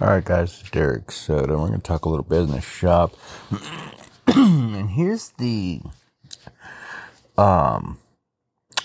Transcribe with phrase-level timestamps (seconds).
[0.00, 1.52] All right, guys, Derek Soda.
[1.56, 3.14] We're going to talk a little business shop.
[4.26, 5.82] and here's the
[7.38, 7.98] um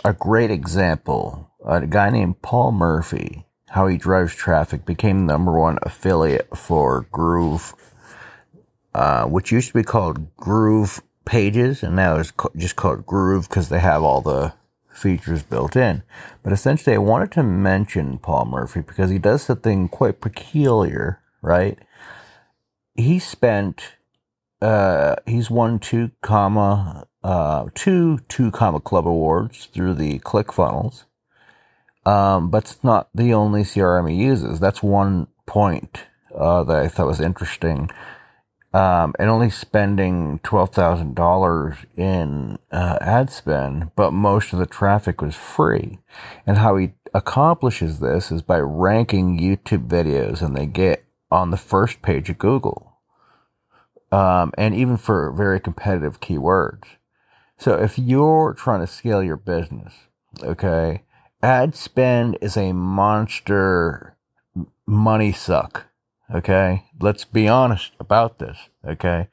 [0.06, 1.50] a great example.
[1.66, 7.74] A guy named Paul Murphy, how he drives traffic, became number one affiliate for Groove,
[8.94, 13.70] uh, which used to be called Groove Pages, and now it's just called Groove because
[13.70, 14.54] they have all the
[14.92, 16.04] features built in.
[16.44, 21.78] But essentially, I wanted to mention Paul Murphy because he does something quite peculiar, right?
[22.96, 23.96] He spent,
[24.62, 31.06] uh, he's won two comma, uh, two two comma club awards through the ClickFunnels.
[32.06, 34.60] Um, but it's not the only CRM he uses.
[34.60, 37.90] That's one point uh, that I thought was interesting
[38.74, 44.66] um, and only spending twelve thousand dollars in uh, ad spend, but most of the
[44.66, 46.00] traffic was free.
[46.46, 51.58] And how he accomplishes this is by ranking YouTube videos, and they get on the
[51.58, 52.98] first page of Google,
[54.12, 56.84] um, and even for very competitive keywords.
[57.58, 59.94] So if you're trying to scale your business,
[60.42, 61.04] okay,
[61.42, 64.16] ad spend is a monster
[64.86, 65.89] money suck
[66.34, 66.86] Okay.
[67.00, 68.58] Let's be honest about this.
[68.86, 69.28] Okay.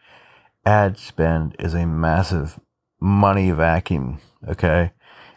[0.64, 2.58] Ad spend is a massive
[3.00, 4.18] money vacuum.
[4.48, 4.92] Okay.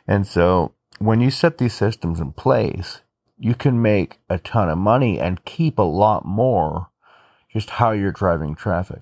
[0.07, 3.01] And so when you set these systems in place,
[3.37, 6.89] you can make a ton of money and keep a lot more
[7.51, 9.01] just how you're driving traffic.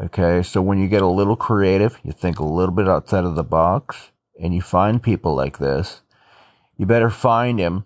[0.00, 0.42] Okay.
[0.42, 3.44] So when you get a little creative, you think a little bit outside of the
[3.44, 6.02] box and you find people like this,
[6.76, 7.84] you better find him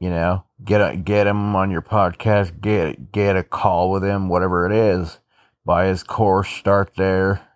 [0.00, 4.28] you know, get a, get him on your podcast, get get a call with him,
[4.28, 5.18] whatever it is.
[5.64, 7.46] Buy his course, start there,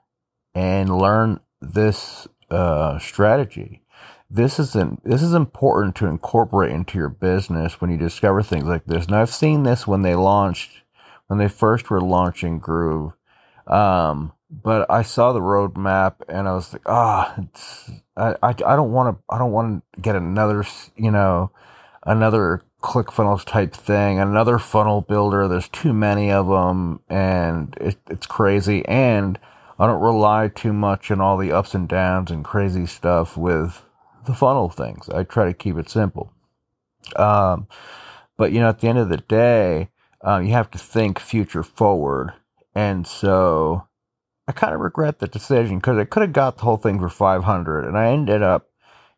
[0.55, 3.81] and learn this uh, strategy.
[4.31, 8.65] This is an, this is important to incorporate into your business when you discover things
[8.65, 9.07] like this.
[9.07, 10.83] And I've seen this when they launched,
[11.29, 13.13] when they first were launching Groove.
[13.67, 18.77] Um, but I saw the roadmap and I was like, ah, oh, I, I, I
[18.77, 20.65] don't want to, I don't want to get another,
[20.97, 21.51] you know,
[22.05, 25.49] another ClickFunnels type thing, another funnel builder.
[25.49, 28.87] There's too many of them, and it, it's crazy.
[28.87, 29.39] And
[29.79, 33.83] I don't rely too much on all the ups and downs and crazy stuff with
[34.27, 35.09] the funnel things.
[35.09, 36.33] I try to keep it simple.
[37.17, 37.67] Um,
[38.37, 39.89] but you know, at the end of the day,
[40.23, 42.33] um, you have to think future forward,
[42.75, 43.87] and so
[44.49, 47.09] I kind of regret the decision because I could have got the whole thing for
[47.09, 48.69] 500, and I ended up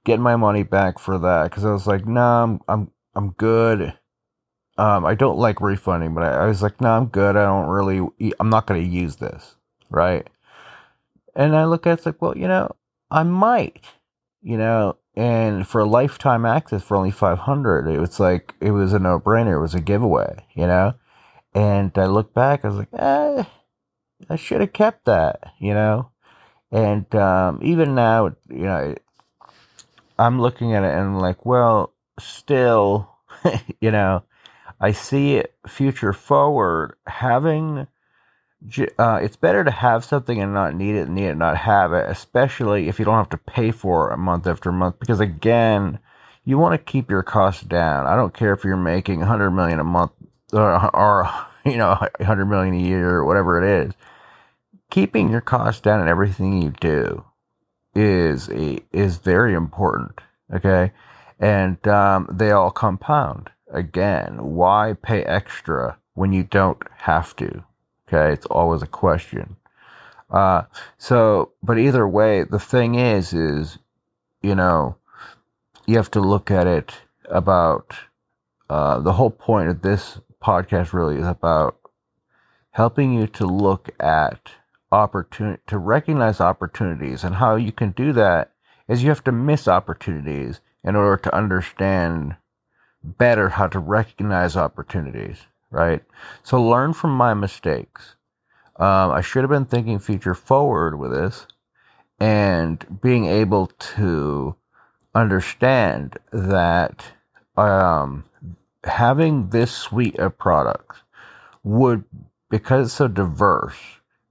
[0.06, 3.92] getting my money back for that because I was like, nah, I'm I'm I'm good.
[4.78, 7.36] Um, I don't like refunding, but I, I was like, no, nah, I'm good.
[7.36, 8.06] I don't really,
[8.38, 9.56] I'm not to use this,
[9.88, 10.28] right?
[11.34, 12.76] And I look at it, it's like, well, you know,
[13.10, 13.86] I might,
[14.42, 18.98] you know, and for lifetime access for only 500, it was like, it was a
[18.98, 19.56] no brainer.
[19.56, 20.94] It was a giveaway, you know?
[21.54, 23.44] And I look back, I was like, eh,
[24.28, 26.10] I should have kept that, you know?
[26.70, 28.94] And um, even now, you know,
[30.18, 33.10] I'm looking at it and I'm like, well, still,
[33.80, 34.22] you know,
[34.80, 37.86] I see it future forward having.
[38.98, 41.92] Uh, it's better to have something and not need it, and need it not have
[41.92, 44.98] it, especially if you don't have to pay for it month after month.
[44.98, 45.98] Because again,
[46.44, 48.06] you want to keep your costs down.
[48.06, 50.12] I don't care if you're making 100 million a month
[50.52, 51.30] or, or
[51.64, 53.92] you know 100 million a year or whatever it is.
[54.90, 57.24] Keeping your costs down in everything you do
[57.96, 60.20] is a, is very important.
[60.54, 60.92] Okay,
[61.40, 63.50] and um, they all compound.
[63.72, 67.64] Again, why pay extra when you don't have to?
[68.06, 69.56] Okay, it's always a question.
[70.30, 70.62] Uh,
[70.98, 73.78] so, but either way, the thing is, is
[74.42, 74.96] you know,
[75.86, 76.92] you have to look at it
[77.28, 77.96] about
[78.68, 80.92] uh, the whole point of this podcast.
[80.92, 81.78] Really, is about
[82.72, 84.52] helping you to look at
[84.92, 87.24] opportunity to recognize opportunities.
[87.24, 88.52] And how you can do that
[88.88, 92.36] is you have to miss opportunities in order to understand
[93.02, 96.02] better how to recognize opportunities right?
[96.42, 98.16] So learn from my mistakes.
[98.78, 101.46] Um, i should have been thinking future forward with this
[102.20, 104.54] and being able to
[105.14, 107.02] understand that
[107.56, 108.24] um,
[108.84, 110.98] having this suite of products
[111.64, 112.04] would
[112.50, 113.78] because it's so diverse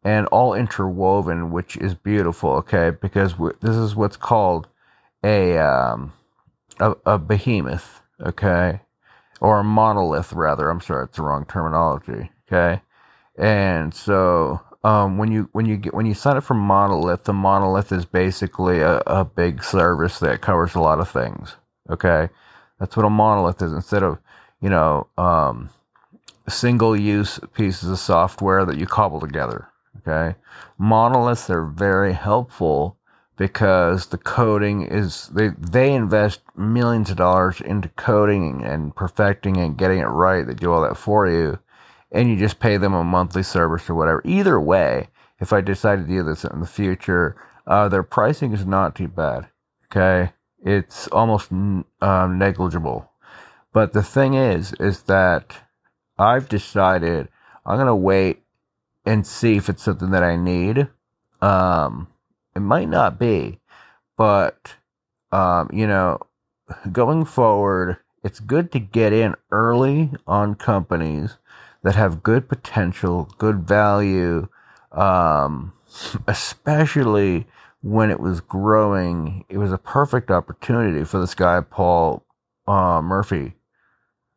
[0.06, 2.52] and all interwoven, which is beautiful.
[2.52, 4.68] Okay, because this is what's called
[5.24, 6.14] a, um,
[6.80, 8.02] a a behemoth.
[8.22, 8.82] Okay,
[9.42, 10.70] or a monolith rather.
[10.70, 12.30] I'm sorry, it's the wrong terminology.
[12.48, 12.82] Okay,
[13.38, 17.34] and so um, when you when you get when you sign up for monolith, the
[17.34, 21.56] monolith is basically a, a big service that covers a lot of things.
[21.90, 22.30] Okay,
[22.80, 23.74] that's what a monolith is.
[23.74, 24.20] Instead of
[24.62, 25.72] you know um,
[26.48, 29.68] single use pieces of software that you cobble together.
[30.08, 30.38] Okay.
[30.78, 32.98] Monoliths are very helpful
[33.38, 39.78] because the coding is they they invest millions of dollars into coding and perfecting and
[39.78, 40.46] getting it right.
[40.46, 41.60] They do all that for you,
[42.12, 44.22] and you just pay them a monthly service or whatever.
[44.26, 45.10] Either way,
[45.40, 47.36] if I decide to do this in the future,
[47.68, 49.48] uh, their pricing is not too bad.
[49.86, 50.32] Okay,
[50.64, 53.12] it's almost um, negligible.
[53.74, 55.58] But the thing is, is that
[56.18, 57.28] I've decided
[57.66, 58.45] I'm gonna wait
[59.06, 60.88] and see if it's something that I need.
[61.42, 62.08] Um,
[62.56, 63.60] it might not be,
[64.18, 64.76] but
[65.32, 66.20] um, you know,
[66.92, 71.38] going forward, it's good to get in early on companies
[71.84, 74.48] that have good potential, good value,
[74.92, 75.74] um,
[76.28, 77.46] especially
[77.82, 79.46] when it was growing.
[79.50, 82.26] It was a perfect opportunity for this guy, Paul
[82.68, 83.54] uh, Murphy.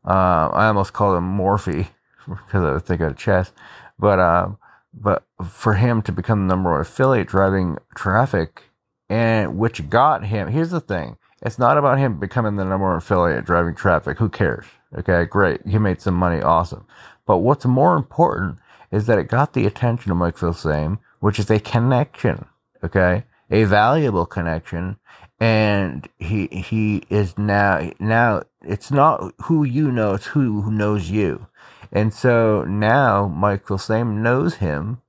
[0.05, 1.88] Uh, I almost called him Morphy
[2.29, 3.53] because I thinking of chess,
[3.98, 4.58] but um,
[4.94, 8.64] but for him to become the number one affiliate driving traffic,
[9.08, 10.48] and which got him.
[10.48, 14.18] Here's the thing: it's not about him becoming the number one affiliate driving traffic.
[14.18, 14.66] Who cares?
[14.96, 15.66] Okay, great.
[15.66, 16.40] He made some money.
[16.40, 16.86] Awesome.
[17.26, 18.58] But what's more important
[18.90, 22.46] is that it got the attention of Mike Filsaime, which is a connection.
[22.82, 24.96] Okay, a valuable connection,
[25.40, 31.46] and he he is now now it's not who you know, it's who knows you.
[31.93, 35.00] And so now Michael Filsaime knows him.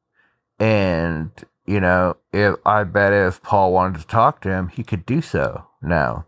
[0.60, 1.31] And,
[1.66, 5.22] you know, if I bet if Paul wanted to talk to him, he could do
[5.22, 6.26] so now.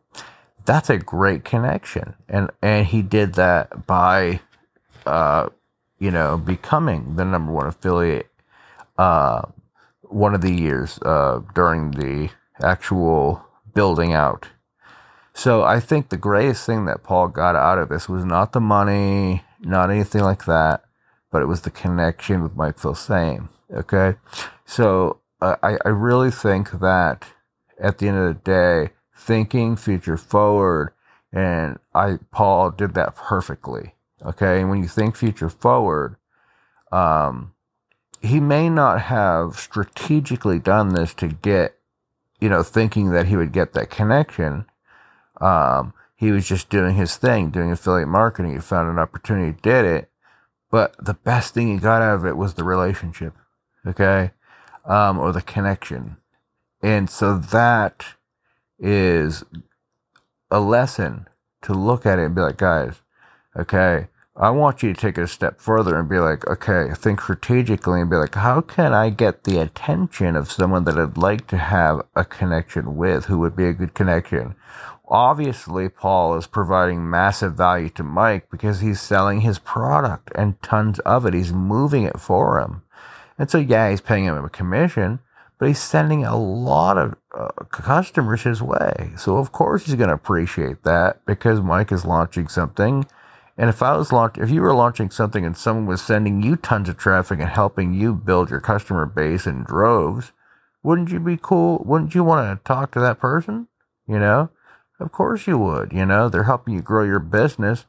[0.65, 2.15] That's a great connection.
[2.29, 4.41] And and he did that by
[5.05, 5.49] uh,
[5.99, 8.27] you know, becoming the number one affiliate
[8.97, 9.41] uh
[10.03, 12.29] one of the years uh during the
[12.61, 13.43] actual
[13.73, 14.47] building out.
[15.33, 18.59] So I think the greatest thing that Paul got out of this was not the
[18.59, 20.83] money, not anything like that,
[21.31, 23.49] but it was the connection with Mike Filsaime.
[23.73, 24.15] Okay,
[24.65, 27.25] so uh, I I really think that
[27.79, 30.93] at the end of the day, thinking future forward,
[31.31, 33.95] and I Paul did that perfectly.
[34.23, 36.17] Okay, and when you think future forward,
[36.91, 37.53] um,
[38.21, 41.77] he may not have strategically done this to get,
[42.39, 44.65] you know, thinking that he would get that connection.
[45.41, 48.53] Um, he was just doing his thing, doing affiliate marketing.
[48.53, 50.09] He found an opportunity, did it.
[50.69, 53.33] But the best thing he got out of it was the relationship,
[53.85, 54.31] okay,
[54.85, 56.17] um, or the connection.
[56.81, 58.05] And so that
[58.79, 59.43] is
[60.49, 61.27] a lesson
[61.63, 63.01] to look at it and be like, guys,
[63.57, 67.21] okay, I want you to take it a step further and be like, okay, think
[67.21, 71.47] strategically and be like, how can I get the attention of someone that I'd like
[71.47, 74.55] to have a connection with who would be a good connection?
[75.11, 80.99] Obviously, Paul is providing massive value to Mike because he's selling his product and tons
[80.99, 81.33] of it.
[81.33, 82.83] He's moving it for him.
[83.37, 85.19] And so, yeah, he's paying him a commission,
[85.59, 89.11] but he's sending a lot of uh, customers his way.
[89.17, 93.05] So, of course, he's going to appreciate that because Mike is launching something.
[93.57, 96.55] And if I was launch, if you were launching something and someone was sending you
[96.55, 100.31] tons of traffic and helping you build your customer base in droves,
[100.83, 101.83] wouldn't you be cool?
[101.85, 103.67] Wouldn't you want to talk to that person?
[104.07, 104.49] You know?
[105.01, 105.91] Of course you would.
[105.91, 107.85] You know, they're helping you grow your business.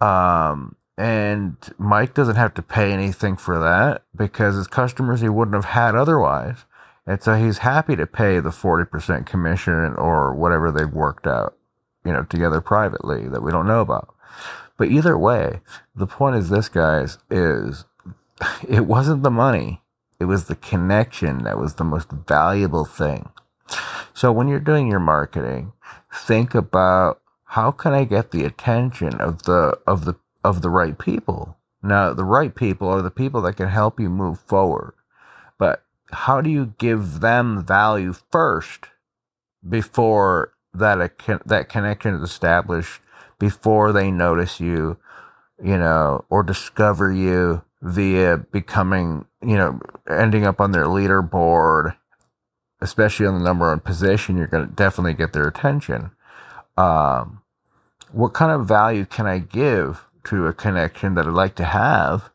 [0.00, 5.56] Um, and Mike doesn't have to pay anything for that because his customers he wouldn't
[5.56, 6.64] have had otherwise.
[7.04, 11.56] And so he's happy to pay the 40% commission or whatever they've worked out,
[12.04, 14.14] you know, together privately that we don't know about.
[14.76, 15.60] But either way,
[15.96, 17.86] the point is this, guys, is
[18.68, 19.82] it wasn't the money.
[20.20, 23.30] It was the connection that was the most valuable thing.
[24.20, 25.72] So when you're doing your marketing,
[26.12, 30.98] think about how can I get the attention of the of the of the right
[30.98, 31.56] people.
[31.82, 34.92] Now, the right people are the people that can help you move forward.
[35.58, 38.88] But how do you give them value first
[39.66, 40.98] before that
[41.46, 43.00] that connection is established
[43.38, 44.98] before they notice you,
[45.64, 51.96] you know, or discover you via becoming, you know, ending up on their leaderboard
[52.80, 56.10] especially on the number one position, you're going to definitely get their attention.
[56.76, 57.42] Um,
[58.12, 62.30] what kind of value can I give to a connection that I'd like to have?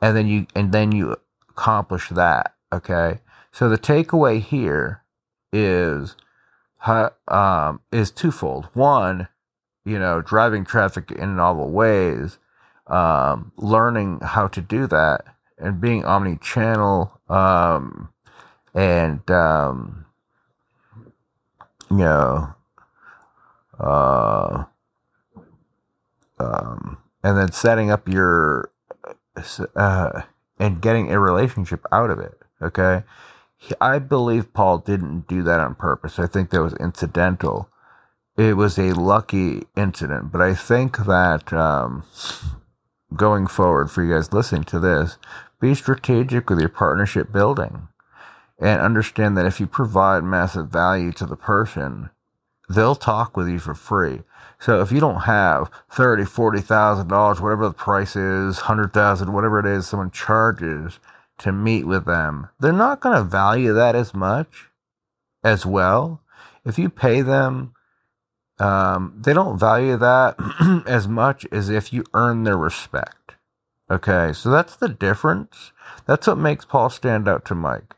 [0.00, 1.16] And then you, and then you
[1.48, 2.54] accomplish that.
[2.72, 3.20] Okay.
[3.52, 5.02] So the takeaway here
[5.52, 6.16] is,
[7.28, 8.68] um, is twofold.
[8.72, 9.28] One,
[9.84, 12.38] you know, driving traffic in novel ways,
[12.86, 15.24] um, learning how to do that
[15.58, 18.08] and being omni-channel, um,
[18.74, 20.06] and um,
[21.90, 22.54] you know,
[23.78, 24.64] uh,
[26.38, 28.70] um, and then setting up your
[29.76, 30.22] uh,
[30.58, 32.40] and getting a relationship out of it.
[32.60, 33.02] Okay.
[33.80, 36.18] I believe Paul didn't do that on purpose.
[36.18, 37.68] I think that was incidental.
[38.36, 42.02] It was a lucky incident, but I think that um,
[43.14, 45.16] going forward for you guys listening to this,
[45.60, 47.88] be strategic with your partnership building
[48.62, 52.10] and understand that if you provide massive value to the person,
[52.70, 54.22] they'll talk with you for free.
[54.60, 59.32] So if you don't have thirty, forty thousand dollars, whatever the price is, hundred thousand,
[59.32, 61.00] whatever it is, someone charges
[61.38, 64.68] to meet with them, they're not going to value that as much
[65.42, 66.22] as well.
[66.64, 67.74] If you pay them,
[68.60, 70.36] um, they don't value that
[70.86, 73.34] as much as if you earn their respect.
[73.90, 75.72] Okay, so that's the difference.
[76.06, 77.96] That's what makes Paul stand out to Mike.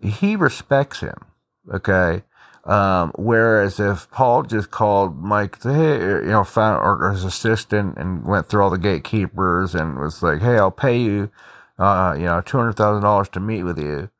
[0.00, 1.24] He respects him.
[1.72, 2.22] Okay,
[2.64, 7.98] um, whereas if Paul just called Mike, to, hey, you know, found or his assistant
[7.98, 11.30] and went through all the gatekeepers and was like, hey, I'll pay you,
[11.78, 14.10] uh, you know, two hundred thousand dollars to meet with you.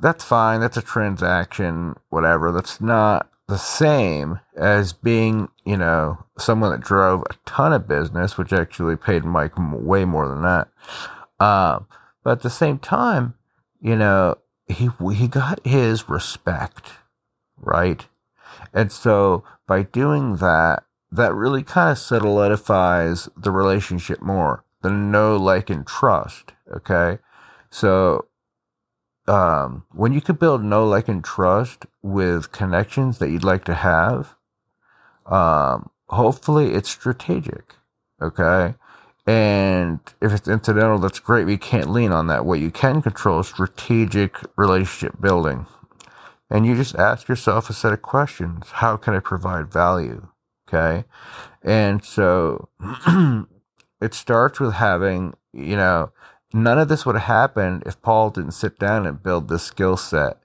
[0.00, 0.60] That's fine.
[0.60, 1.96] That's a transaction.
[2.08, 2.52] Whatever.
[2.52, 8.36] That's not the same as being, you know, someone that drove a ton of business,
[8.36, 10.68] which actually paid Mike way more than that.
[11.38, 11.80] Uh,
[12.24, 13.34] but at the same time,
[13.80, 14.36] you know,
[14.68, 16.92] he he got his respect
[17.56, 18.06] right?
[18.72, 24.64] And so by doing that, that really kind of solidifies the relationship more.
[24.82, 26.52] The know, like, and trust.
[26.74, 27.18] Okay.
[27.70, 28.26] So
[29.26, 33.74] um, when you can build know, like, and trust with connections that you'd like to
[33.74, 34.34] have,
[35.26, 37.74] um, hopefully it's strategic.
[38.20, 38.74] Okay.
[39.26, 41.46] And if it's incidental, that's great.
[41.46, 42.44] We can't lean on that.
[42.44, 45.66] What you can control is strategic relationship building.
[46.48, 48.68] And you just ask yourself a set of questions.
[48.74, 50.28] How can I provide value?
[50.68, 51.04] Okay.
[51.62, 52.68] And so
[54.00, 56.12] it starts with having, you know,
[56.52, 59.96] none of this would have happened if Paul didn't sit down and build this skill
[59.96, 60.38] set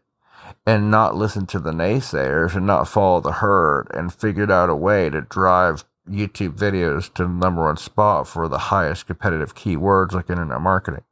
[0.66, 4.76] and not listen to the naysayers and not follow the herd and figured out a
[4.76, 10.30] way to drive YouTube videos to number one spot for the highest competitive keywords like
[10.30, 11.04] internet marketing.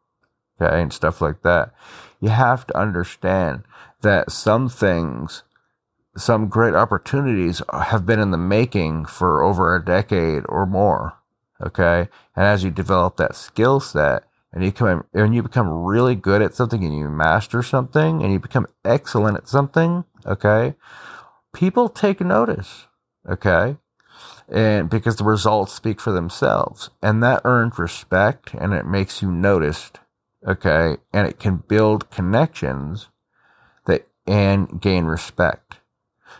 [0.61, 0.81] Okay.
[0.81, 1.71] And stuff like that.
[2.19, 3.63] You have to understand
[4.01, 5.43] that some things,
[6.17, 11.17] some great opportunities have been in the making for over a decade or more.
[11.61, 12.09] Okay.
[12.35, 16.41] And as you develop that skill set and you come and you become really good
[16.41, 20.03] at something and you master something and you become excellent at something.
[20.25, 20.75] Okay.
[21.53, 22.87] People take notice.
[23.29, 23.77] Okay.
[24.51, 29.31] And because the results speak for themselves and that earns respect and it makes you
[29.31, 29.99] noticed.
[30.47, 30.97] Okay.
[31.13, 33.09] And it can build connections
[33.85, 35.77] that and gain respect.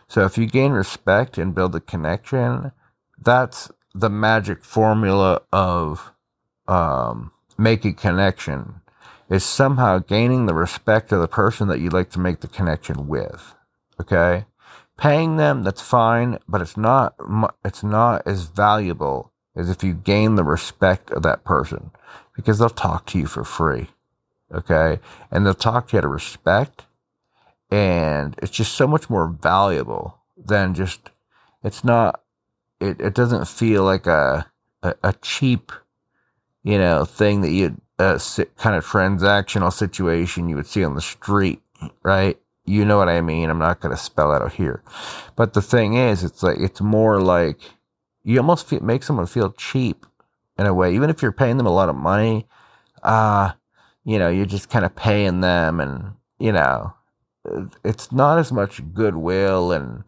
[0.08, 2.72] So if you gain respect and build a connection,
[3.18, 6.12] that's the magic formula of
[6.68, 8.82] um, making connection
[9.30, 13.08] is somehow gaining the respect of the person that you'd like to make the connection
[13.08, 13.56] with.
[14.02, 14.46] Okay,
[15.00, 17.16] paying them that's fine, but it's not
[17.66, 21.92] it's not as valuable as if you gain the respect of that person
[22.36, 23.90] because they'll talk to you for free.
[24.54, 25.00] Okay,
[25.32, 26.86] and they'll talk to you out of respect
[27.72, 31.12] and it's just so much more valuable than just
[31.64, 32.22] it's not
[32.80, 34.50] it, it doesn't feel like a,
[34.84, 35.72] a, a cheap
[36.64, 38.20] you know thing that you a uh,
[38.58, 41.62] kind of transactional situation you would see on the street
[42.04, 44.84] right you know what i mean i'm not going to spell it out here
[45.36, 47.60] but the thing is it's like it's more like
[48.24, 50.06] you almost feel, make someone feel cheap
[50.58, 52.48] in a way even if you're paying them a lot of money
[53.04, 53.52] uh
[54.06, 56.94] you know you're just kind of paying them and you know
[57.84, 60.04] it's not as much goodwill and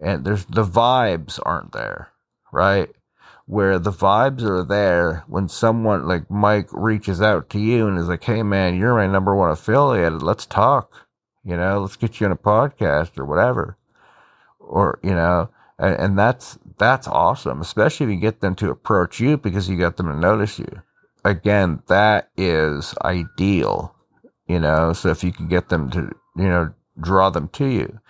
[0.00, 2.08] and there's the vibes aren't there,
[2.52, 2.90] right?
[3.46, 8.08] Where the vibes are there when someone like Mike reaches out to you and is
[8.08, 10.22] like, "Hey, man, you're my number one affiliate.
[10.22, 11.05] Let's talk.
[11.46, 13.78] You know, let's get you on a podcast or whatever."
[14.58, 15.48] Or you know,
[15.78, 19.78] and, and that's that's awesome, especially if you get them to approach you because you
[19.78, 20.82] got them to notice you.
[21.24, 23.94] Again, that is ideal.
[24.46, 28.00] You know, so if you can get them to you know, draw them to you.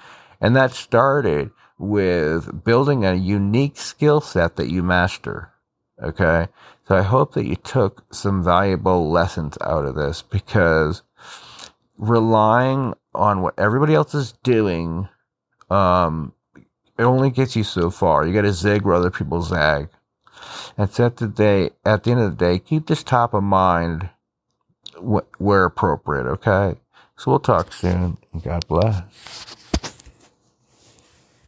[0.40, 5.52] And that started with building a unique skill set that you master.
[6.02, 6.48] Okay.
[6.88, 11.02] So I hope that you took some valuable lessons out of this because
[11.98, 15.08] relying on what everybody else is doing,
[15.70, 16.32] um,
[16.98, 18.26] it only gets you so far.
[18.26, 19.88] You got to zig where other people zag.
[20.78, 23.42] And so at the day, at the end of the day, keep this top of
[23.42, 24.08] mind
[24.96, 26.26] wh- where appropriate.
[26.26, 26.76] Okay.
[27.18, 28.18] So we'll talk soon.
[28.44, 29.55] God bless.